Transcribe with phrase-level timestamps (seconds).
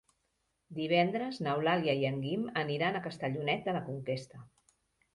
[0.79, 4.47] Divendres n'Eulàlia i en Guim aniran a Castellonet de la Conquesta.